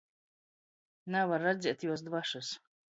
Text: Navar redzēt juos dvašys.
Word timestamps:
Navar 1.17 1.47
redzēt 1.49 1.87
juos 1.91 2.07
dvašys. 2.11 2.55